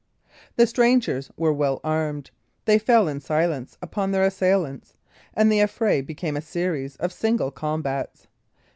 [0.55, 2.31] The strangers were well armed;
[2.65, 4.97] they fell in silence upon their assailants;
[5.35, 8.25] and the affray became a series of single combats.